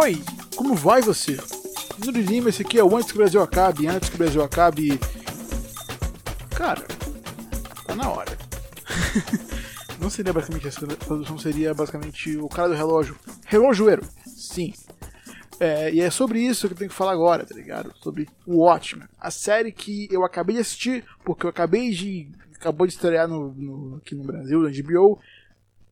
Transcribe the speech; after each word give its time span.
Oi, 0.00 0.22
como 0.54 0.76
vai 0.76 1.02
você? 1.02 1.36
Nuri 1.98 2.22
Lima, 2.22 2.50
esse 2.50 2.62
aqui 2.62 2.78
é 2.78 2.84
o 2.84 2.96
Antes 2.96 3.10
que 3.10 3.16
o 3.16 3.18
Brasil 3.18 3.42
Acabe. 3.42 3.88
Antes 3.88 4.08
que 4.08 4.14
o 4.14 4.18
Brasil 4.18 4.44
Acabe. 4.44 4.90
Cara, 6.54 6.86
tá 7.84 7.96
na 7.96 8.08
hora. 8.08 8.30
Não 10.00 10.08
seria 10.08 10.32
basicamente 10.32 10.68
essa 10.68 10.86
tradução, 10.86 11.36
seria 11.36 11.74
basicamente 11.74 12.36
o 12.36 12.48
cara 12.48 12.68
do 12.68 12.76
relógio. 12.76 13.16
Relojoeiro, 13.44 14.06
sim. 14.24 14.72
É, 15.58 15.92
e 15.92 16.00
é 16.00 16.10
sobre 16.10 16.38
isso 16.38 16.68
que 16.68 16.74
eu 16.74 16.78
tenho 16.78 16.90
que 16.90 16.96
falar 16.96 17.10
agora, 17.10 17.44
tá 17.44 17.56
ligado? 17.56 17.92
Sobre 17.96 18.28
o 18.46 18.58
Watchmen. 18.58 19.08
A 19.18 19.32
série 19.32 19.72
que 19.72 20.06
eu 20.12 20.24
acabei 20.24 20.54
de 20.54 20.62
assistir, 20.62 21.04
porque 21.24 21.44
eu 21.44 21.50
acabei 21.50 21.90
de. 21.90 22.30
acabou 22.54 22.86
de 22.86 22.92
estrear 22.92 23.26
no, 23.26 23.52
no 23.52 23.96
aqui 23.96 24.14
no 24.14 24.22
Brasil, 24.22 24.62
na 24.62 24.70
HBO, 24.70 25.18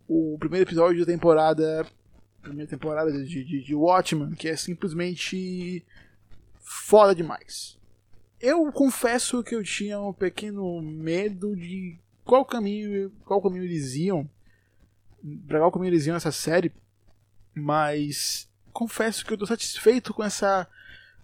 o 0.06 0.36
primeiro 0.38 0.64
episódio 0.64 1.04
da 1.04 1.12
temporada 1.12 1.84
primeira 2.48 2.70
temporada 2.70 3.12
de, 3.12 3.44
de, 3.44 3.62
de 3.62 3.74
Watchmen, 3.74 4.34
que 4.34 4.48
é 4.48 4.56
simplesmente 4.56 5.84
foda 6.60 7.14
demais. 7.14 7.76
Eu 8.40 8.70
confesso 8.72 9.42
que 9.42 9.54
eu 9.54 9.62
tinha 9.62 10.00
um 10.00 10.12
pequeno 10.12 10.80
medo 10.82 11.56
de 11.56 11.98
qual 12.24 12.44
caminho, 12.44 13.10
qual 13.24 13.40
caminho 13.40 13.64
eles 13.64 13.94
iam, 13.94 14.28
para 15.46 15.58
qual 15.58 15.72
caminho 15.72 15.90
eles 15.90 16.06
iam 16.06 16.16
essa 16.16 16.32
série, 16.32 16.72
mas 17.54 18.48
confesso 18.72 19.24
que 19.24 19.32
eu 19.32 19.36
estou 19.36 19.48
satisfeito 19.48 20.12
com 20.12 20.22
essa 20.22 20.68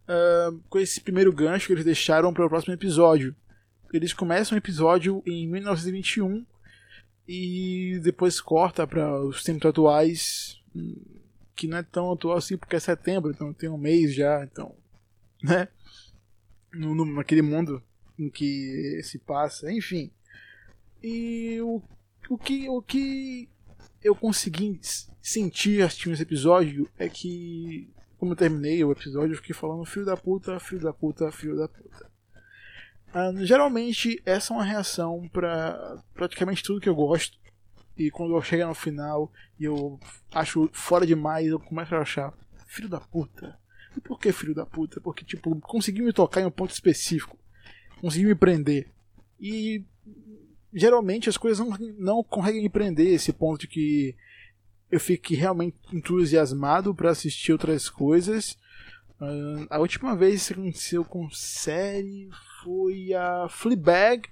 uh, 0.09 0.59
com 0.69 0.79
esse 0.79 1.01
primeiro 1.01 1.33
gancho 1.33 1.67
que 1.67 1.73
eles 1.73 1.85
deixaram 1.85 2.33
para 2.33 2.47
o 2.47 2.49
próximo 2.49 2.73
episódio. 2.73 3.35
Eles 3.93 4.15
começam 4.15 4.57
o 4.57 4.59
episódio 4.59 5.23
em 5.27 5.47
1921 5.49 6.47
e 7.29 8.01
depois 8.03 8.41
corta 8.41 8.87
para 8.87 9.21
os 9.21 9.43
tempos 9.43 9.69
atuais 9.69 10.63
que 11.55 11.67
não 11.67 11.79
é 11.79 11.83
tão 11.83 12.13
atual 12.13 12.37
assim 12.37 12.57
porque 12.57 12.77
é 12.77 12.81
setembro, 12.81 13.31
então 13.31 13.53
tem 13.53 13.69
um 13.69 13.79
mês 13.79 14.15
já, 14.15 14.45
então, 14.45 14.75
né? 15.43 15.69
No, 16.73 16.95
no, 16.95 17.05
naquele 17.05 17.43
mundo 17.43 17.83
em 18.19 18.31
que 18.31 19.01
se 19.03 19.19
passa, 19.19 19.71
enfim. 19.71 20.11
E 21.03 21.61
o, 21.61 21.83
o, 22.29 22.39
que, 22.39 22.69
o 22.69 22.81
que 22.81 23.49
eu 24.03 24.15
consegui 24.15 24.81
sentir 25.21 25.83
assistindo 25.83 26.13
esse 26.13 26.23
episódio 26.23 26.89
é 26.99 27.09
que, 27.09 27.93
como 28.19 28.33
eu 28.33 28.37
terminei 28.37 28.83
o 28.85 28.93
episódio, 28.93 29.33
eu 29.33 29.37
fiquei 29.37 29.55
falando 29.55 29.85
filho 29.85 30.07
da 30.07 30.17
puta, 30.17 30.59
filho 30.61 30.83
da 30.83 30.93
puta, 30.93 31.31
filho 31.31 31.57
da 31.57 31.69
puta. 31.69 32.11
Uh, 33.15 33.45
geralmente, 33.45 34.23
essa 34.25 34.53
é 34.53 34.57
uma 34.57 34.65
reação 34.65 35.29
para 35.31 36.03
praticamente 36.15 36.63
tudo 36.63 36.81
que 36.81 36.89
eu 36.89 36.95
gosto. 36.95 37.39
E 37.97 38.11
quando 38.11 38.35
eu 38.35 38.43
chego 38.43 38.67
no 38.67 38.75
final 38.75 39.31
e 39.59 39.65
eu 39.65 39.99
acho 40.33 40.69
fora 40.73 41.07
demais, 41.07 41.47
eu 41.47 41.61
começo 41.61 41.95
a 41.95 42.01
achar 42.01 42.33
filho 42.67 42.89
da 42.89 43.01
puta. 43.01 43.59
E 43.97 44.01
por 44.01 44.19
que 44.19 44.33
filho 44.33 44.55
da 44.55 44.65
puta? 44.65 45.01
Porque, 45.01 45.25
tipo, 45.25 45.55
conseguiu 45.61 46.05
me 46.05 46.13
tocar 46.13 46.41
em 46.41 46.47
um 46.47 46.51
ponto 46.51 46.71
específico. 46.71 47.37
Conseguiu 48.01 48.29
me 48.29 48.35
prender. 48.35 48.91
E 49.39 49.85
geralmente 50.73 51.29
as 51.29 51.37
coisas 51.37 51.59
não, 51.59 51.77
não 51.99 52.25
conseguem 52.25 52.63
me 52.63 52.69
prender 52.69 53.09
esse 53.09 53.33
ponto 53.33 53.61
de 53.61 53.69
que 53.69 54.17
eu 54.91 54.99
fique 54.99 55.35
realmente 55.35 55.77
entusiasmado 55.93 56.95
para 56.95 57.11
assistir 57.11 57.53
outras 57.53 57.89
coisas. 57.89 58.59
Uh, 59.21 59.67
a 59.71 59.79
última 59.79 60.17
vez 60.17 60.47
que 60.47 60.55
aconteceu 60.55 61.05
com 61.05 61.31
série 61.31 62.29
foi 62.63 63.13
a 63.15 63.49
Fleabag 63.49 64.29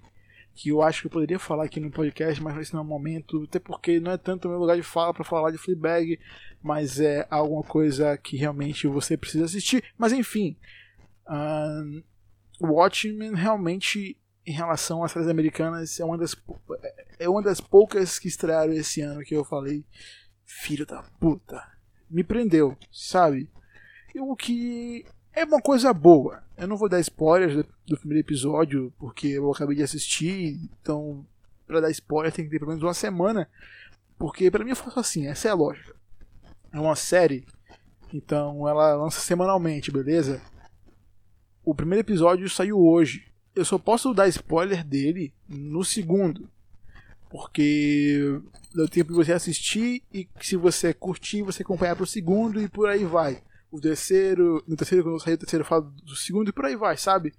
que 0.54 0.70
eu 0.70 0.82
acho 0.82 1.02
que 1.02 1.06
eu 1.06 1.10
poderia 1.10 1.38
falar 1.38 1.64
aqui 1.64 1.80
no 1.80 1.90
podcast, 1.90 2.42
mas 2.42 2.54
nesse 2.54 2.74
não 2.74 2.80
é 2.80 2.84
o 2.84 2.86
momento, 2.86 3.44
até 3.44 3.58
porque 3.58 4.00
não 4.00 4.12
é 4.12 4.18
tanto 4.18 4.46
o 4.46 4.50
meu 4.50 4.58
lugar 4.58 4.76
de 4.76 4.82
fala 4.82 5.14
para 5.14 5.24
falar 5.24 5.50
de 5.50 5.58
Fleabag, 5.58 6.18
mas 6.62 7.00
é 7.00 7.26
alguma 7.30 7.62
coisa 7.62 8.16
que 8.16 8.36
realmente 8.36 8.86
você 8.86 9.16
precisa 9.16 9.44
assistir. 9.44 9.82
Mas 9.96 10.12
enfim, 10.12 10.56
uh, 11.26 12.02
Watchmen 12.60 13.34
realmente, 13.34 14.16
em 14.44 14.52
relação 14.52 15.02
às 15.02 15.12
séries 15.12 15.28
americanas, 15.28 15.98
é 15.98 16.04
uma 16.04 16.18
das, 16.18 16.36
é 17.18 17.28
uma 17.28 17.42
das 17.42 17.60
poucas 17.60 18.18
que 18.18 18.28
estrearam 18.28 18.72
esse 18.72 19.00
ano 19.00 19.22
que 19.22 19.34
eu 19.34 19.44
falei, 19.44 19.84
filho 20.44 20.84
da 20.84 21.02
puta, 21.18 21.66
me 22.10 22.24
prendeu, 22.24 22.76
sabe? 22.92 23.48
O 24.16 24.34
que 24.34 25.06
é 25.34 25.44
uma 25.44 25.60
coisa 25.60 25.92
boa. 25.92 26.42
Eu 26.56 26.66
não 26.66 26.76
vou 26.76 26.88
dar 26.88 27.00
spoilers 27.00 27.64
do, 27.86 27.96
primeiro 27.96 28.26
episódio, 28.26 28.92
porque 28.98 29.28
eu 29.28 29.50
acabei 29.50 29.76
de 29.76 29.82
assistir, 29.82 30.60
então 30.80 31.24
para 31.66 31.80
dar 31.80 31.90
spoiler 31.90 32.32
tem 32.32 32.44
que 32.44 32.50
ter 32.50 32.58
pelo 32.58 32.70
menos 32.70 32.82
uma 32.82 32.92
semana, 32.92 33.48
porque 34.18 34.50
para 34.50 34.64
mim 34.64 34.70
eu 34.70 34.76
faço 34.76 34.98
assim, 34.98 35.26
essa 35.26 35.48
é 35.48 35.50
a 35.50 35.54
lógica. 35.54 35.94
É 36.72 36.78
uma 36.78 36.96
série, 36.96 37.46
então 38.12 38.68
ela 38.68 38.94
lança 38.94 39.20
semanalmente, 39.20 39.90
beleza? 39.90 40.40
O 41.64 41.74
primeiro 41.74 42.00
episódio 42.00 42.48
saiu 42.50 42.78
hoje. 42.78 43.26
Eu 43.54 43.64
só 43.64 43.78
posso 43.78 44.12
dar 44.12 44.28
spoiler 44.28 44.84
dele 44.84 45.32
no 45.48 45.84
segundo. 45.84 46.48
Porque 47.28 48.40
dá 48.74 48.88
tempo 48.88 49.12
de 49.12 49.16
você 49.16 49.32
assistir 49.32 50.02
e 50.12 50.28
se 50.40 50.56
você 50.56 50.92
curtir, 50.92 51.42
você 51.42 51.62
acompanhar 51.62 51.94
pro 51.94 52.06
segundo 52.06 52.60
e 52.60 52.68
por 52.68 52.88
aí 52.88 53.04
vai 53.04 53.40
o 53.70 53.80
terceiro, 53.80 54.62
no 54.66 54.76
terceiro, 54.76 55.04
quando 55.04 55.14
eu 55.14 55.20
sair 55.20 55.34
o 55.34 55.38
terceiro, 55.38 55.62
eu 55.62 55.68
falo 55.68 55.90
do 56.04 56.16
segundo 56.16 56.48
e 56.48 56.52
por 56.52 56.66
aí 56.66 56.76
vai, 56.76 56.96
sabe? 56.96 57.32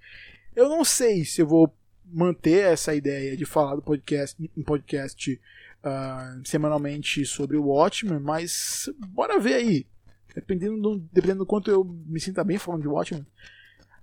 Eu 0.54 0.68
não 0.68 0.84
sei 0.84 1.24
se 1.24 1.40
eu 1.40 1.46
vou 1.46 1.74
manter 2.04 2.72
essa 2.72 2.94
ideia 2.94 3.36
de 3.36 3.44
falar 3.44 3.74
do 3.74 3.82
podcast, 3.82 4.36
um 4.56 4.62
podcast 4.62 5.40
uh, 5.82 6.46
semanalmente 6.46 7.24
sobre 7.24 7.56
o 7.56 7.66
Watchmen, 7.66 8.20
mas 8.20 8.88
bora 9.08 9.38
ver 9.38 9.54
aí. 9.54 9.86
Dependendo 10.34 10.80
do, 10.80 10.98
dependendo 11.12 11.40
do 11.40 11.46
quanto 11.46 11.70
eu 11.70 11.84
me 11.84 12.18
sinta 12.18 12.42
bem 12.42 12.58
falando 12.58 12.82
de 12.82 12.88
Watchmen, 12.88 13.26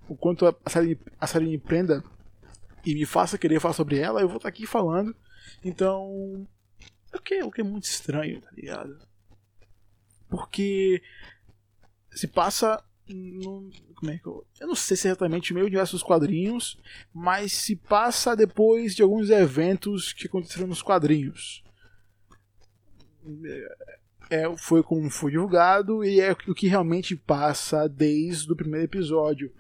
o 0.07 0.15
quanto 0.15 0.45
a 0.45 0.69
série, 0.69 0.99
a 1.19 1.27
série 1.27 1.45
me 1.45 1.57
prenda 1.57 2.03
e 2.85 2.93
me 2.93 3.05
faça 3.05 3.37
querer 3.37 3.59
falar 3.59 3.73
sobre 3.73 3.97
ela, 3.97 4.21
eu 4.21 4.27
vou 4.27 4.37
estar 4.37 4.49
aqui 4.49 4.65
falando. 4.65 5.15
Então, 5.63 6.47
o 7.13 7.19
que, 7.23 7.41
o 7.43 7.51
que 7.51 7.61
é 7.61 7.63
muito 7.63 7.85
estranho, 7.85 8.41
tá 8.41 8.49
ligado? 8.51 8.97
Porque 10.29 11.01
se 12.19 12.27
passa 12.27 12.83
no, 13.07 13.69
como 13.95 14.11
é 14.11 14.17
que 14.17 14.27
eu, 14.27 14.45
eu 14.59 14.67
não 14.67 14.75
sei 14.75 14.95
se 14.95 15.07
é 15.07 15.11
exatamente 15.11 15.53
meio 15.53 15.65
universo 15.65 15.93
dos 15.93 16.03
quadrinhos, 16.03 16.77
mas 17.13 17.53
se 17.53 17.75
passa 17.75 18.35
depois 18.35 18.93
de 18.93 19.01
alguns 19.01 19.29
eventos 19.29 20.13
que 20.13 20.27
aconteceram 20.27 20.67
nos 20.67 20.81
quadrinhos. 20.81 21.63
É, 24.29 24.43
é 24.43 24.57
foi 24.57 24.83
como 24.83 25.09
foi 25.09 25.31
divulgado 25.31 26.03
e 26.03 26.19
é 26.19 26.31
o 26.31 26.53
que 26.53 26.67
realmente 26.67 27.15
passa 27.15 27.87
desde 27.87 28.51
o 28.51 28.55
primeiro 28.55 28.85
episódio. 28.85 29.51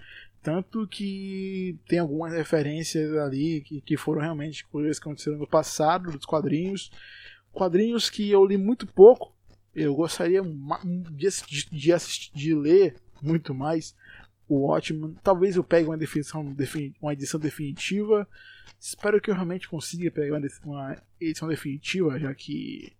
Tanto 0.41 0.87
que 0.87 1.77
tem 1.87 1.99
algumas 1.99 2.33
referências 2.33 3.13
ali 3.17 3.61
que, 3.61 3.81
que 3.81 3.97
foram 3.97 4.21
realmente 4.21 4.65
coisas 4.65 4.99
que 4.99 5.03
aconteceram 5.03 5.37
no 5.37 5.47
passado 5.47 6.11
dos 6.11 6.25
quadrinhos. 6.25 6.91
Quadrinhos 7.51 8.09
que 8.09 8.29
eu 8.29 8.45
li 8.45 8.57
muito 8.57 8.85
pouco, 8.87 9.33
eu 9.79 9.95
gostaria 9.95 10.41
de, 10.43 11.69
de, 11.71 11.93
assistir, 11.93 12.31
de 12.35 12.53
ler 12.53 12.95
muito 13.21 13.53
mais 13.53 13.95
o 14.47 14.67
Watchmen. 14.67 15.15
Talvez 15.23 15.55
eu 15.55 15.63
pegue 15.63 15.87
uma, 15.87 15.97
definição, 15.97 16.55
uma 17.01 17.13
edição 17.13 17.39
definitiva. 17.39 18.27
Espero 18.79 19.21
que 19.21 19.29
eu 19.29 19.35
realmente 19.35 19.69
consiga 19.69 20.11
pegar 20.11 20.39
uma 20.65 20.97
edição 21.19 21.47
definitiva, 21.47 22.19
já 22.19 22.33
que. 22.33 22.91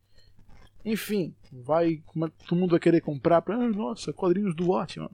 Enfim, 0.85 1.35
vai. 1.51 2.01
Todo 2.47 2.57
mundo 2.57 2.71
vai 2.71 2.79
querer 2.79 3.01
comprar 3.01 3.41
para. 3.41 3.55
Ah, 3.55 3.69
nossa, 3.69 4.13
quadrinhos 4.13 4.55
do 4.55 4.67
Watchmen. 4.67 5.09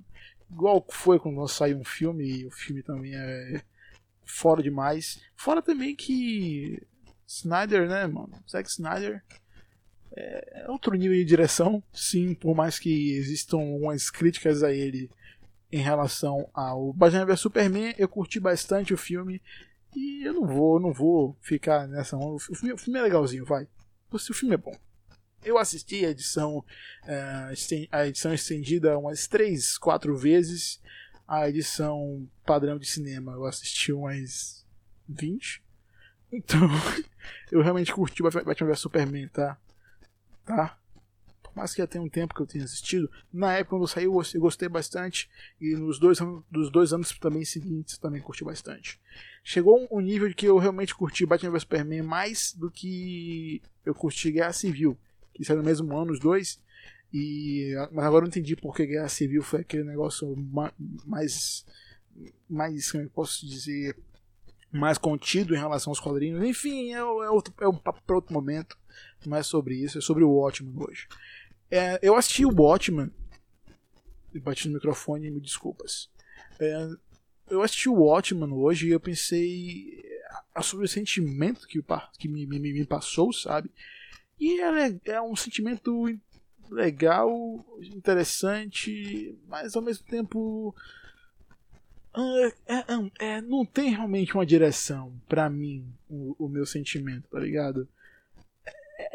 Igual 0.52 0.86
foi 0.90 1.18
quando 1.18 1.48
saiu 1.48 1.80
um 1.80 1.84
filme, 1.84 2.42
e 2.42 2.46
o 2.46 2.52
filme 2.52 2.84
também 2.84 3.16
é 3.16 3.64
fora 4.24 4.62
demais. 4.62 5.20
Fora 5.36 5.62
também 5.62 5.96
que. 5.96 6.80
Snyder, 7.28 7.90
né, 7.90 8.06
mano? 8.06 8.32
Zack 8.48 8.70
Snyder 8.70 9.24
é 10.16 10.66
outro 10.70 10.96
nível 10.96 11.18
de 11.18 11.26
direção, 11.26 11.84
sim, 11.94 12.34
por 12.34 12.56
mais 12.56 12.80
que 12.80 13.12
existam 13.12 13.58
algumas 13.58 14.10
críticas 14.10 14.64
a 14.64 14.72
ele 14.72 15.10
em 15.72 15.82
relação 15.82 16.50
ao 16.54 16.94
Batman 16.94 17.26
vs 17.26 17.40
Superman, 17.42 17.94
eu 17.98 18.08
curti 18.08 18.40
bastante 18.40 18.94
o 18.94 18.98
filme 18.98 19.42
e 19.96 20.24
eu 20.26 20.34
não 20.34 20.48
vou, 20.48 20.80
não 20.80 20.94
vou 20.94 21.38
ficar 21.42 21.88
nessa 21.88 22.16
onda. 22.16 22.36
O 22.36 22.40
filme, 22.40 22.74
o 22.74 22.78
filme 22.78 23.00
é 23.00 23.04
legalzinho, 23.04 23.46
vai. 23.46 23.68
O 24.12 24.18
filme 24.18 24.56
é 24.56 24.58
bom. 24.58 24.76
Eu 25.44 25.58
assisti 25.58 26.06
a 26.06 26.10
edição, 26.10 26.58
uh, 26.60 27.88
a 27.92 28.08
edição 28.08 28.34
estendida 28.34 28.98
umas 28.98 29.28
3, 29.28 29.78
4 29.78 30.16
vezes. 30.18 30.82
A 31.28 31.50
edição 31.50 32.28
padrão 32.46 32.78
de 32.78 32.86
cinema 32.86 33.34
eu 33.34 33.46
assisti 33.46 33.92
umas 33.92 34.66
20. 35.08 35.62
Então, 36.32 36.62
eu 37.52 37.62
realmente 37.62 37.94
curti 37.94 38.24
Batman 38.24 38.68
vs 38.68 38.80
Superman, 38.80 39.28
tá? 39.28 39.58
Tá? 40.46 40.78
Por 41.42 41.56
mais 41.56 41.74
que 41.74 41.82
já 41.82 41.88
tenha 41.88 42.04
um 42.04 42.10
tempo 42.10 42.34
que 42.34 42.42
eu 42.42 42.46
tenha 42.46 42.64
assistido, 42.64 43.10
na 43.32 43.54
época 43.54 43.78
quando 43.78 43.88
saiu 43.88 44.22
eu 44.34 44.42
gostei 44.42 44.68
bastante 44.68 45.30
e 45.60 45.76
nos 45.76 46.00
dois, 46.00 46.20
dos 46.52 46.70
dois 46.70 46.94
anos 46.94 47.18
também 47.18 47.46
seguintes 47.46 47.98
também 47.98 48.22
curti 48.22 48.44
bastante. 48.44 49.00
Chegou 49.44 49.88
um 49.92 50.00
nível 50.00 50.28
de 50.28 50.36
que 50.36 50.46
eu 50.46 50.58
realmente 50.58 50.94
curti 50.94 51.26
Batman 51.26 51.52
vs 51.52 51.62
Superman 51.62 52.02
mais 52.02 52.54
do 52.54 52.70
que 52.70 53.62
eu 53.86 53.94
curti 53.94 54.32
Guerra 54.32 54.54
Civil, 54.54 54.98
que 55.34 55.44
saiu 55.44 55.58
no 55.58 55.64
mesmo 55.64 55.96
ano 55.96 56.12
os 56.12 56.20
dois. 56.20 56.60
E, 57.14 57.74
mas 57.92 58.06
agora 58.06 58.26
eu 58.26 58.28
entendi 58.28 58.56
porque 58.56 58.86
Guerra 58.86 59.08
Civil 59.08 59.42
foi 59.42 59.62
aquele 59.62 59.84
negócio 59.84 60.36
mais. 61.06 61.66
mais. 62.50 62.92
como 62.92 63.04
eu 63.04 63.10
posso 63.10 63.46
dizer? 63.48 63.96
mais 64.76 64.98
contido 64.98 65.56
em 65.56 65.58
relação 65.58 65.92
aos 65.92 66.00
quadrinhos. 66.00 66.44
Enfim, 66.44 66.94
é, 66.94 66.98
é, 66.98 67.04
outro, 67.04 67.54
é 67.62 67.68
um 67.68 67.78
papo 67.78 68.02
para 68.06 68.16
outro 68.16 68.34
momento. 68.34 68.78
Não 69.26 69.38
é 69.38 69.44
sobre 69.44 69.76
isso, 69.76 69.98
é 69.98 70.02
sobre 70.02 70.24
o 70.24 70.32
Watchman 70.32 70.74
hoje. 70.76 71.08
É, 71.70 72.00
eu 72.02 72.16
assisti 72.16 72.46
o 72.46 72.54
Watchman. 72.54 73.12
Bati 74.36 74.68
no 74.68 74.76
microfone, 74.76 75.32
me 75.32 75.40
desculpas. 75.40 76.10
É, 76.60 76.90
eu 77.50 77.62
assisti 77.62 77.88
o 77.88 77.96
Watchman 77.96 78.52
hoje 78.52 78.88
e 78.88 78.92
eu 78.92 79.00
pensei 79.00 80.04
sobre 80.62 80.86
o 80.86 80.90
sentimento 80.90 81.68
que, 81.68 81.84
que 82.18 82.28
me, 82.28 82.46
me, 82.46 82.60
me 82.60 82.86
passou, 82.86 83.32
sabe? 83.32 83.72
E 84.40 84.60
é, 84.62 85.00
é 85.06 85.22
um 85.22 85.36
sentimento 85.36 86.06
legal, 86.70 87.30
interessante, 87.82 89.38
mas 89.48 89.76
ao 89.76 89.82
mesmo 89.82 90.06
tempo 90.06 90.76
ah, 92.14 92.52
é, 92.66 92.76
é, 92.76 92.86
é, 93.20 93.42
não 93.42 93.66
tem 93.66 93.90
realmente 93.90 94.34
uma 94.34 94.46
direção 94.46 95.14
para 95.28 95.50
mim 95.50 95.86
o, 96.10 96.36
o, 96.46 96.48
meu 96.48 96.66
sentimento, 96.66 97.28
tá 97.30 97.40
ligado? 97.40 97.88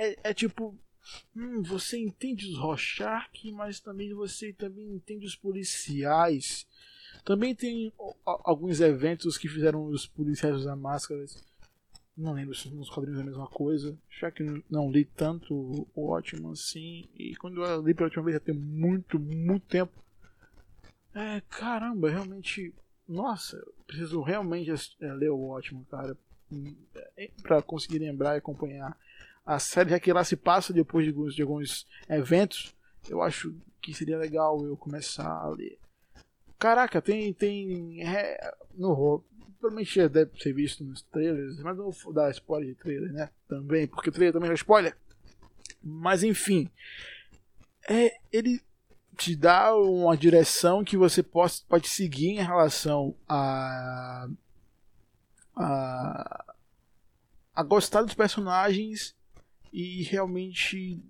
É, 0.00 0.16
é, 0.30 0.32
tipo, 0.32 0.74
hum, 1.36 1.62
você 1.62 1.98
entende 1.98 2.48
os 2.48 2.56
Rorschach, 2.56 3.52
mas 3.52 3.80
também 3.80 4.14
você 4.14 4.50
também 4.50 4.94
entende 4.94 5.26
os 5.26 5.36
policiais. 5.36 6.66
Também 7.22 7.54
tem 7.54 7.92
alguns 8.24 8.80
eventos 8.80 9.36
que 9.36 9.46
fizeram 9.46 9.84
os 9.84 10.06
policiais 10.06 10.56
usar 10.56 10.74
máscaras. 10.74 11.44
Não 12.16 12.32
lembro 12.32 12.54
se 12.54 12.70
nos 12.70 12.88
quadrinhos 12.88 13.20
é 13.20 13.22
a 13.22 13.26
mesma 13.26 13.46
coisa. 13.46 13.94
Já 14.18 14.30
que 14.30 14.42
não 14.70 14.90
li 14.90 15.04
tanto 15.04 15.54
o 15.94 16.06
Watchman 16.06 16.52
assim. 16.52 17.06
E 17.14 17.36
quando 17.36 17.62
eu 17.62 17.82
li 17.82 17.92
pela 17.92 18.06
última 18.06 18.24
vez 18.24 18.36
já 18.36 18.40
tem 18.40 18.54
muito, 18.54 19.18
muito 19.18 19.66
tempo. 19.66 19.92
É, 21.14 21.42
caramba, 21.42 22.08
realmente. 22.08 22.72
Nossa, 23.06 23.62
preciso 23.86 24.22
realmente 24.22 24.70
é, 25.02 25.12
ler 25.12 25.30
o 25.30 25.48
Watchman, 25.48 25.84
cara. 25.90 26.16
É, 27.18 27.30
pra 27.42 27.60
conseguir 27.60 27.98
lembrar 27.98 28.34
e 28.34 28.38
acompanhar 28.38 28.96
a 29.50 29.58
série, 29.58 29.90
já 29.90 29.98
que 29.98 30.12
lá 30.12 30.22
se 30.22 30.36
passa 30.36 30.72
depois 30.72 31.04
de 31.04 31.10
alguns, 31.10 31.34
de 31.34 31.42
alguns 31.42 31.86
eventos. 32.08 32.72
Eu 33.08 33.20
acho 33.20 33.52
que 33.82 33.92
seria 33.92 34.16
legal 34.16 34.64
eu 34.64 34.76
começar 34.76 35.28
a 35.28 35.48
ler. 35.48 35.76
Caraca, 36.56 37.02
tem. 37.02 37.32
tem 37.32 38.00
é, 38.06 38.54
no, 38.76 39.24
provavelmente 39.58 40.08
deve 40.08 40.40
ser 40.40 40.52
visto 40.52 40.84
nos 40.84 41.02
trailers, 41.02 41.58
mas 41.62 41.76
não 41.76 41.90
vou 41.90 42.12
dar 42.12 42.30
spoiler 42.30 42.68
de 42.68 42.76
trailer, 42.76 43.12
né? 43.12 43.28
Também, 43.48 43.88
porque 43.88 44.10
o 44.10 44.12
trailer 44.12 44.32
também 44.32 44.50
é 44.50 44.54
spoiler. 44.54 44.96
Mas 45.82 46.22
enfim. 46.22 46.70
É, 47.88 48.18
ele 48.32 48.62
te 49.16 49.34
dá 49.34 49.74
uma 49.74 50.16
direção 50.16 50.84
que 50.84 50.96
você 50.96 51.24
pode, 51.24 51.64
pode 51.68 51.88
seguir 51.88 52.28
em 52.28 52.42
relação 52.42 53.16
a, 53.28 54.28
a. 55.56 56.54
a 57.52 57.62
gostar 57.64 58.02
dos 58.02 58.14
personagens 58.14 59.18
e 59.72 60.02
realmente 60.02 61.00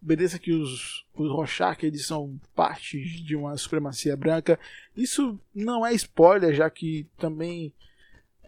beleza 0.00 0.38
que 0.38 0.52
os, 0.52 1.06
os 1.14 1.30
Rorschach 1.30 1.86
eles 1.86 2.04
são 2.04 2.38
parte 2.54 3.00
de 3.22 3.36
uma 3.36 3.56
supremacia 3.56 4.16
branca. 4.16 4.58
Isso 4.96 5.38
não 5.54 5.86
é 5.86 5.94
spoiler, 5.94 6.54
já 6.54 6.68
que 6.68 7.06
também 7.16 7.72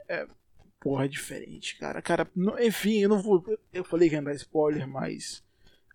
é, 0.09 0.26
porra, 0.81 1.06
é 1.06 1.09
diferente, 1.09 1.76
cara. 1.79 2.03
Cara, 2.03 2.29
não, 2.35 2.59
enfim, 2.59 2.99
eu 2.99 3.09
não 3.09 3.23
vou. 3.23 3.43
Eu 3.73 3.85
falei 3.85 4.09
que 4.09 4.17
ia 4.17 4.23
dar 4.23 4.35
spoiler, 4.35 4.87
mas 4.87 5.43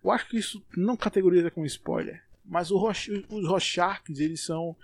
eu 0.02 0.10
acho 0.10 0.28
que 0.28 0.38
isso 0.38 0.64
não 0.76 0.96
categoriza 0.96 1.50
como 1.50 1.66
spoiler. 1.66 2.22
Mas 2.44 2.70
o 2.70 2.88
os 2.88 3.48
Rorschachs, 3.48 4.18
eles 4.18 4.40
são. 4.40 4.76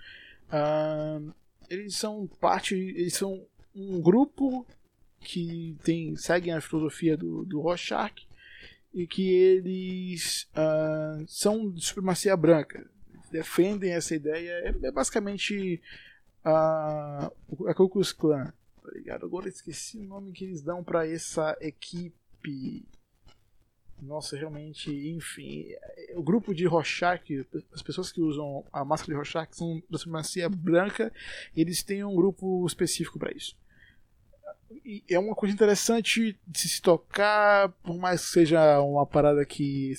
Uh, 0.47 1.33
eles 1.69 1.95
são 1.95 2.27
parte. 2.39 2.75
Eles 2.75 3.15
são 3.15 3.45
um 3.75 3.99
grupo 3.99 4.65
que 5.19 5.75
tem, 5.83 6.15
seguem 6.15 6.53
a 6.53 6.61
filosofia 6.61 7.17
do, 7.17 7.43
do 7.43 7.59
Rorschach 7.59 8.25
e 8.97 9.05
que 9.05 9.29
eles 9.29 10.49
uh, 10.55 11.23
são 11.27 11.69
de 11.69 11.85
supremacia 11.85 12.35
branca. 12.35 12.89
Defendem 13.31 13.91
essa 13.91 14.15
ideia. 14.15 14.51
É, 14.51 14.87
é 14.87 14.91
basicamente 14.91 15.79
uh, 16.43 17.67
a 17.67 17.73
Ku 17.75 17.87
Klux 17.87 18.11
Klan. 18.11 18.51
Tá 18.81 18.91
ligado? 18.91 19.23
Agora 19.27 19.47
esqueci 19.47 19.99
o 19.99 20.03
nome 20.03 20.31
que 20.31 20.45
eles 20.45 20.63
dão 20.63 20.83
para 20.83 21.07
essa 21.07 21.55
equipe. 21.61 22.87
Nossa, 24.01 24.35
realmente, 24.35 24.89
enfim. 25.11 25.65
O 26.15 26.23
grupo 26.23 26.55
de 26.55 26.65
Rorschach, 26.65 27.45
as 27.71 27.83
pessoas 27.83 28.11
que 28.11 28.21
usam 28.21 28.65
a 28.73 28.83
máscara 28.83 29.11
de 29.11 29.17
Rorschach 29.17 29.55
são 29.55 29.79
da 29.87 29.99
supremacia 29.99 30.49
branca, 30.49 31.13
eles 31.55 31.83
têm 31.83 32.03
um 32.03 32.15
grupo 32.15 32.65
específico 32.65 33.19
para 33.19 33.31
isso 33.31 33.55
é 35.09 35.19
uma 35.19 35.35
coisa 35.35 35.53
interessante 35.53 36.37
de 36.45 36.59
se 36.59 36.81
tocar, 36.81 37.69
por 37.83 37.97
mais 37.97 38.25
que 38.25 38.31
seja 38.31 38.81
uma 38.81 39.05
parada 39.05 39.45
que 39.45 39.93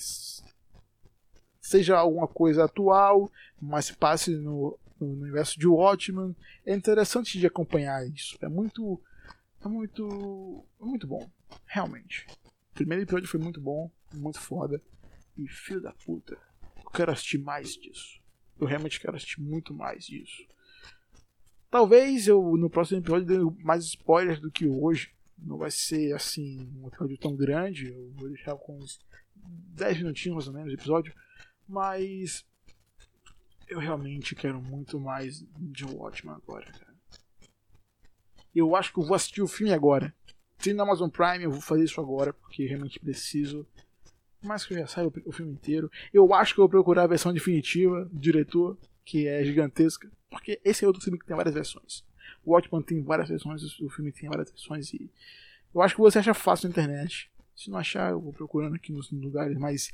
seja 1.59 1.97
alguma 1.97 2.27
coisa 2.27 2.65
atual, 2.65 3.31
mas 3.61 3.85
se 3.85 3.95
passe 3.95 4.35
no, 4.35 4.77
no 4.99 5.07
universo 5.07 5.59
de 5.59 5.67
Watchmen, 5.67 6.35
é 6.65 6.75
interessante 6.75 7.39
de 7.39 7.47
acompanhar 7.47 8.07
isso. 8.07 8.37
É 8.41 8.47
muito 8.47 9.01
é 9.63 9.67
muito 9.67 10.65
é 10.81 10.85
muito 10.85 11.07
bom, 11.07 11.29
realmente. 11.65 12.25
O 12.71 12.73
primeiro 12.73 13.03
episódio 13.03 13.27
foi 13.27 13.39
muito 13.39 13.59
bom, 13.59 13.91
muito 14.13 14.39
foda 14.39 14.81
e 15.37 15.47
filho 15.47 15.81
da 15.81 15.93
puta. 15.93 16.37
Eu 16.83 16.91
quero 16.91 17.11
assistir 17.11 17.37
mais 17.37 17.75
disso. 17.75 18.19
Eu 18.59 18.67
realmente 18.67 18.99
quero 18.99 19.15
assistir 19.15 19.41
muito 19.41 19.73
mais 19.73 20.05
disso. 20.05 20.45
Talvez 21.69 22.27
eu 22.27 22.57
no 22.57 22.69
próximo 22.69 22.99
episódio 22.99 23.25
dê 23.25 23.63
mais 23.63 23.85
spoilers 23.85 24.39
do 24.39 24.51
que 24.51 24.67
hoje. 24.67 25.13
Não 25.37 25.57
vai 25.57 25.71
ser 25.71 26.13
assim 26.13 26.67
um 26.75 26.87
episódio 26.87 27.17
tão 27.17 27.35
grande. 27.35 27.89
Eu 27.89 28.11
vou 28.15 28.27
deixar 28.29 28.55
com 28.55 28.77
uns 28.77 28.99
10 29.35 29.99
minutinhos 29.99 30.35
mais 30.35 30.47
ou 30.47 30.53
menos 30.53 30.69
de 30.69 30.75
episódio. 30.75 31.13
Mas 31.67 32.45
eu 33.67 33.79
realmente 33.79 34.35
quero 34.35 34.59
muito 34.59 34.99
mais 34.99 35.45
de 35.57 35.85
Watchmen 35.85 36.35
agora, 36.35 36.65
cara. 36.65 36.95
Eu 38.53 38.75
acho 38.75 38.91
que 38.91 38.99
eu 38.99 39.05
vou 39.05 39.15
assistir 39.15 39.43
o 39.43 39.47
filme 39.47 39.71
agora. 39.71 40.13
Se 40.57 40.73
na 40.73 40.83
Amazon 40.83 41.09
Prime, 41.09 41.43
eu 41.43 41.51
vou 41.51 41.61
fazer 41.61 41.83
isso 41.83 42.01
agora, 42.01 42.33
porque 42.33 42.65
realmente 42.65 42.99
preciso. 42.99 43.65
Mas 44.43 44.65
que 44.65 44.73
eu 44.73 44.79
já 44.79 44.87
saiba 44.87 45.11
o 45.25 45.31
filme 45.31 45.53
inteiro. 45.53 45.89
Eu 46.11 46.33
acho 46.33 46.53
que 46.53 46.59
eu 46.59 46.63
vou 46.63 46.69
procurar 46.69 47.03
a 47.03 47.07
versão 47.07 47.31
definitiva 47.31 48.09
diretor, 48.11 48.77
que 49.09 49.27
é 49.27 49.43
gigantesca. 49.43 50.07
Porque 50.29 50.61
esse 50.63 50.85
é 50.85 50.87
outro 50.87 51.01
filme 51.01 51.17
que 51.17 51.25
tem 51.25 51.35
várias 51.35 51.55
versões. 51.55 52.05
O 52.45 52.51
Watchmen 52.51 52.83
tem 52.83 53.01
várias 53.01 53.27
versões, 53.27 53.79
o 53.79 53.89
filme 53.89 54.11
tem 54.11 54.29
várias 54.29 54.51
versões 54.51 54.93
e 54.93 55.09
eu 55.73 55.81
acho 55.81 55.95
que 55.95 56.01
você 56.01 56.19
acha 56.19 56.33
fácil 56.35 56.67
na 56.67 56.71
internet. 56.71 57.31
Se 57.55 57.71
não 57.71 57.79
achar, 57.79 58.11
eu 58.11 58.21
vou 58.21 58.31
procurando 58.31 58.75
aqui 58.75 58.91
nos 58.91 59.11
lugares 59.11 59.57
mais 59.57 59.91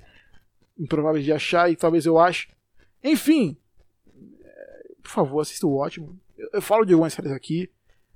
improváveis 0.77 1.23
de 1.23 1.31
achar 1.31 1.71
e 1.71 1.77
talvez 1.77 2.05
eu 2.05 2.19
ache. 2.19 2.49
Enfim, 3.01 3.57
é, 4.43 4.87
por 5.01 5.09
favor, 5.09 5.39
assista 5.39 5.65
o 5.65 5.75
Watchmen. 5.75 6.19
Eu, 6.37 6.49
eu 6.53 6.61
falo 6.61 6.83
de 6.83 6.91
algumas 6.91 7.13
séries 7.13 7.31
aqui, 7.31 7.71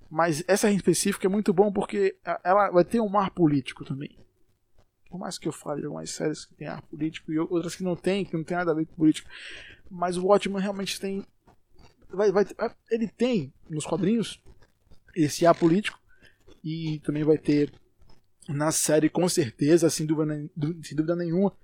mas 0.10 0.44
essa 0.48 0.70
em 0.70 0.76
específico 0.76 1.26
é 1.26 1.30
muito 1.30 1.54
bom 1.54 1.72
porque 1.72 2.18
ela 2.44 2.72
vai 2.72 2.84
ter 2.84 3.00
um 3.00 3.18
ar 3.18 3.32
político 3.32 3.86
também. 3.86 4.18
Por 5.10 5.18
mais 5.18 5.40
que 5.40 5.48
eu 5.48 5.54
fale 5.54 5.80
de 5.80 5.88
algumas 5.88 6.12
séries 6.12 6.46
que 6.46 6.54
tem 6.56 6.68
ar 6.68 6.82
político 6.84 7.32
e 7.32 7.40
outras 7.40 7.76
que 7.76 7.84
não 7.84 7.96
tem, 7.96 8.26
que 8.26 8.36
não 8.36 8.44
tem 8.44 8.58
nada 8.58 8.72
a 8.72 8.76
ver 8.76 8.86
com 8.86 8.96
político, 8.96 9.30
mas 9.90 10.18
o 10.18 10.26
Watchmen 10.26 10.62
realmente 10.62 11.00
tem 11.00 11.26
vai, 12.10 12.32
vai, 12.32 12.46
ele 12.90 13.08
tem 13.08 13.54
nos 13.70 13.86
quadrinhos 13.86 14.42
esse 15.16 15.46
ar 15.46 15.56
político 15.56 16.00
e 16.64 17.00
também 17.00 17.24
vai 17.24 17.38
ter 17.38 17.72
na 18.48 18.72
série 18.72 19.10
com 19.10 19.28
certeza, 19.30 19.90
sem 19.90 20.06
dúvida, 20.06 20.50
sem 20.84 20.96
dúvida 20.96 21.16
nenhuma, 21.16 21.56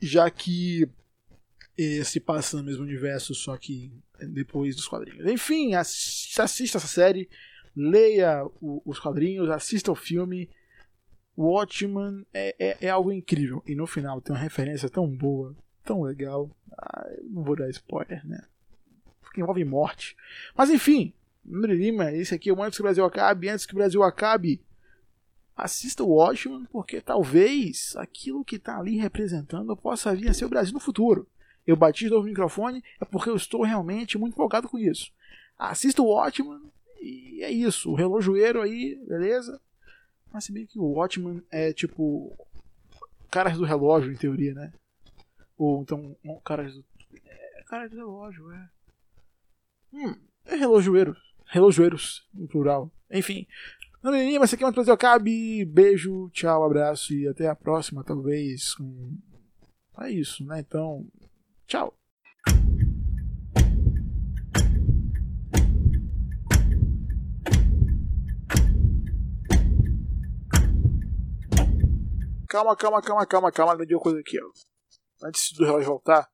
já 0.00 0.30
que 0.30 0.88
se 2.04 2.20
passa 2.20 2.56
no 2.56 2.62
mesmo 2.62 2.82
universo, 2.82 3.34
só 3.34 3.56
que 3.56 3.92
depois 4.28 4.76
dos 4.76 4.86
quadrinhos. 4.86 5.26
Enfim, 5.26 5.74
assista, 5.74 6.44
essa 6.44 6.86
série, 6.86 7.28
leia 7.74 8.44
os 8.60 8.98
quadrinhos, 8.98 9.50
assista 9.50 9.90
o 9.90 9.96
filme. 9.96 10.48
Watchman 11.36 12.26
é, 12.32 12.54
é, 12.58 12.76
é, 12.82 12.90
algo 12.90 13.10
incrível. 13.10 13.62
E 13.66 13.74
no 13.74 13.86
final 13.86 14.20
tem 14.20 14.34
uma 14.34 14.42
referência 14.42 14.88
tão 14.88 15.08
boa, 15.08 15.56
tão 15.84 16.02
legal. 16.02 16.50
Ah, 16.72 17.08
não 17.24 17.42
vou 17.42 17.56
dar 17.56 17.68
spoiler, 17.70 18.26
né? 18.26 18.42
porque 19.32 19.40
envolve 19.40 19.64
morte. 19.64 20.14
Mas 20.54 20.68
enfim, 20.68 21.14
Número 21.42 21.72
Lima, 21.72 22.12
esse 22.12 22.34
aqui 22.34 22.50
é 22.50 22.52
o 22.52 22.62
Antes 22.62 22.76
que 22.76 22.82
o 22.82 22.84
Brasil 22.84 23.04
acabe. 23.04 23.48
Antes 23.48 23.64
que 23.64 23.72
o 23.72 23.76
Brasil 23.76 24.02
acabe, 24.02 24.60
assista 25.56 26.04
o 26.04 26.10
Watchmen, 26.10 26.66
porque 26.70 27.00
talvez 27.00 27.94
aquilo 27.96 28.44
que 28.44 28.56
está 28.56 28.78
ali 28.78 28.98
representando 28.98 29.74
possa 29.74 30.14
vir 30.14 30.28
a 30.28 30.34
ser 30.34 30.44
o 30.44 30.50
Brasil 30.50 30.74
no 30.74 30.80
futuro. 30.80 31.26
Eu 31.66 31.76
bati 31.76 32.04
de 32.04 32.10
novo 32.10 32.24
o 32.24 32.28
microfone, 32.28 32.84
é 33.00 33.04
porque 33.06 33.30
eu 33.30 33.36
estou 33.36 33.62
realmente 33.62 34.18
muito 34.18 34.34
empolgado 34.34 34.68
com 34.68 34.78
isso. 34.78 35.10
Assista 35.58 36.02
o 36.02 36.08
Watchmen 36.08 36.60
e 37.00 37.42
é 37.42 37.50
isso. 37.50 37.90
O 37.90 37.94
relojoeiro 37.94 38.60
aí, 38.60 39.00
beleza? 39.08 39.58
Mas 40.30 40.44
se 40.44 40.52
bem 40.52 40.66
que 40.66 40.78
o 40.78 40.92
Watchmen 40.92 41.42
é 41.50 41.72
tipo. 41.72 42.36
Caras 43.30 43.56
do 43.56 43.64
relógio, 43.64 44.12
em 44.12 44.16
teoria, 44.16 44.52
né? 44.52 44.72
Ou 45.62 45.80
então, 45.80 46.16
um 46.24 46.40
cara 46.40 46.68
do. 46.68 46.84
É, 47.24 47.62
cara 47.68 47.88
de 47.88 47.94
relógio, 47.94 48.50
é. 48.50 48.68
Hum, 49.92 50.16
é 50.44 50.56
relojoeiro. 50.56 51.16
Relojoeiros, 51.46 52.28
no 52.34 52.48
plural. 52.48 52.90
Enfim. 53.08 53.46
Menininha, 54.02 54.40
mas 54.40 54.52
aqui 54.52 54.64
é 54.64 54.66
mais 54.66 54.74
Brasil 54.74 54.96
Cabe. 54.96 55.64
Beijo, 55.64 56.28
tchau, 56.30 56.64
abraço 56.64 57.14
e 57.14 57.28
até 57.28 57.48
a 57.48 57.54
próxima, 57.54 58.02
talvez. 58.02 58.74
Com... 58.74 59.16
É 60.00 60.10
isso, 60.10 60.44
né? 60.44 60.58
Então, 60.58 61.06
tchau. 61.68 61.94
Calma, 72.48 72.74
calma, 72.76 73.00
calma, 73.00 73.26
calma, 73.26 73.52
calma. 73.52 73.72
Lembrei 73.74 73.86
de 73.86 73.94
uma 73.94 74.02
coisa 74.02 74.18
aqui, 74.18 74.40
ó. 74.42 74.71
Antes 75.24 75.52
do 75.52 75.64
relógio 75.64 75.88
voltar. 75.88 76.28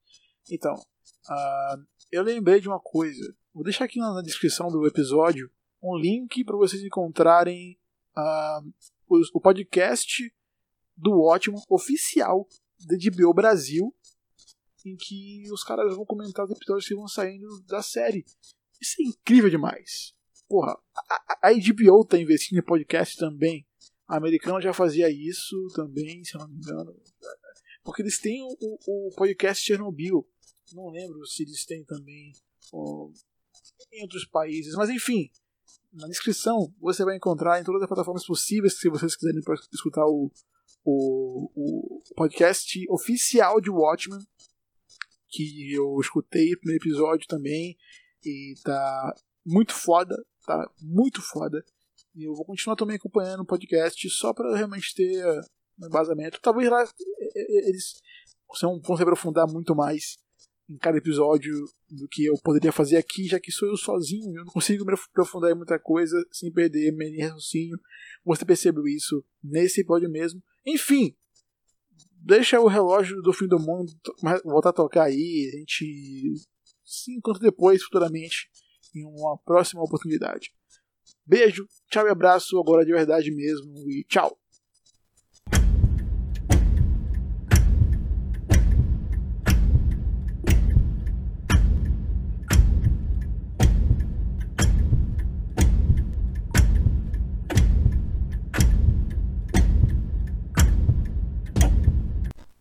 Então, 0.51 0.75
uh, 0.75 1.87
eu 2.11 2.23
lembrei 2.23 2.61
de 2.61 2.69
uma 2.69 2.81
coisa. 2.81 3.23
Vou 3.53 3.65
deixar 3.65 3.85
aqui 3.85 3.99
na, 3.99 4.23
descrição 4.23 4.69
do 4.69 4.87
episódio 4.87 5.51
um 5.83 5.97
link 5.97 6.45
para 6.45 6.57
vocês 6.57 6.83
encontrarem 6.83 7.79
uh, 8.17 8.73
o, 9.09 9.21
o, 9.35 9.41
podcast 9.41 10.33
do 10.97 11.23
Ótimo 11.23 11.63
oficial 11.69 12.49
da 12.87 12.97
HBO 12.97 13.35
Brasil, 13.35 13.95
em 14.85 14.97
que 14.97 15.45
os 15.53 15.63
caras 15.63 15.95
vão 15.95 16.05
comentar 16.05 16.45
os 16.45 16.51
episódios 16.51 16.89
que 16.89 16.95
vão 16.95 17.09
saindo 17.09 17.47
da 17.67 17.83
série. 17.83 18.25
Isso 18.81 18.97
é 19.01 19.05
incrível 19.05 19.51
demais. 19.51 20.15
Porra, 20.49 20.79
a, 20.97 21.49
a 21.49 21.53
HBO 21.53 22.05
tá 22.05 22.19
investindo 22.19 22.59
em 22.59 22.65
podcast 22.65 23.17
também. 23.17 23.67
A 24.09 24.17
americana 24.17 24.61
já 24.61 24.73
fazia 24.73 25.11
isso 25.11 25.55
também, 25.75 26.25
se 26.25 26.35
eu 26.35 26.41
não 26.41 26.49
me 26.49 26.57
engano. 26.57 26.97
Porque 27.89 28.03
eles 28.03 28.19
têm 28.19 28.43
o, 28.43 28.79
o 28.87 29.15
podcast 29.17 29.65
Chernobyl. 29.65 30.29
Não 30.75 30.91
lembro 30.91 31.25
se 31.25 31.43
eles 31.43 31.65
têm 31.65 31.83
também 31.87 32.33
ó, 32.71 33.09
em 33.91 34.03
outros 34.03 34.27
países. 34.27 34.75
Mas 34.75 34.91
enfim, 34.91 35.31
na 35.91 36.07
descrição 36.07 36.71
você 36.79 37.03
vai 37.03 37.17
encontrar 37.17 37.59
em 37.59 37.65
todas 37.65 37.81
as 37.81 37.89
plataformas 37.89 38.27
possíveis 38.27 38.79
se 38.79 38.91
vocês 38.91 39.17
quiserem 39.17 39.41
escutar 39.73 40.05
o, 40.05 40.31
o, 40.85 41.51
o 41.57 42.03
podcast 42.15 42.79
oficial 42.91 43.59
de 43.59 43.71
Watchmen. 43.71 44.21
Que 45.31 45.73
eu 45.73 45.99
escutei 45.99 46.53
o 46.53 46.59
primeiro 46.59 46.85
episódio 46.85 47.27
também. 47.27 47.75
E 48.23 48.53
tá 48.63 49.15
muito 49.47 49.73
foda. 49.73 50.15
Tá 50.45 50.71
muito 50.83 51.23
foda. 51.23 51.65
E 52.15 52.25
eu 52.25 52.35
vou 52.35 52.45
continuar 52.45 52.77
também 52.77 52.97
acompanhando 52.97 53.41
o 53.41 53.47
podcast 53.47 54.11
só 54.11 54.35
para 54.35 54.55
realmente 54.55 54.95
ter 54.95 55.25
um 55.81 55.87
embasamento. 55.87 56.39
Talvez 56.43 56.69
lá 56.69 56.85
eles 57.35 58.01
vão 58.61 58.97
se 58.97 59.03
aprofundar 59.03 59.47
muito 59.47 59.75
mais 59.75 60.17
em 60.69 60.77
cada 60.77 60.99
episódio 60.99 61.55
do 61.91 62.07
que 62.09 62.27
eu 62.27 62.35
poderia 62.43 62.71
fazer 62.71 62.99
aqui, 62.99 63.27
já 63.27 63.41
que 63.41 63.51
sou 63.51 63.69
eu 63.69 63.77
sozinho, 63.77 64.37
eu 64.37 64.45
não 64.45 64.53
consigo 64.53 64.85
me 64.85 64.93
aprofundar 64.93 65.51
em 65.51 65.55
muita 65.55 65.79
coisa 65.79 66.23
sem 66.31 66.53
perder 66.53 66.93
meu 66.93 67.09
raciocínio. 67.21 67.79
Você 68.25 68.45
percebeu 68.45 68.87
isso 68.87 69.25
nesse 69.43 69.81
episódio 69.81 70.11
mesmo. 70.11 70.43
Enfim, 70.67 71.17
deixa 72.23 72.61
o 72.61 72.67
relógio 72.67 73.23
do 73.23 73.33
fim 73.33 73.47
do 73.47 73.59
mundo 73.59 73.91
voltar 74.45 74.71
a 74.71 74.75
tocar 74.75 75.05
aí, 75.05 75.51
a 75.53 75.57
gente 75.59 76.35
se 76.85 77.13
encontra 77.17 77.41
depois, 77.41 77.83
futuramente, 77.83 78.51
em 78.95 79.05
uma 79.05 79.39
próxima 79.39 79.83
oportunidade. 79.83 80.53
Beijo, 81.25 81.67
tchau 81.91 82.07
e 82.07 82.11
abraço, 82.11 82.59
agora 82.59 82.85
de 82.85 82.93
verdade 82.93 83.31
mesmo, 83.31 83.91
e 83.91 84.05
tchau! 84.05 84.39